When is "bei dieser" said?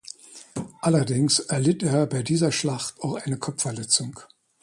2.07-2.51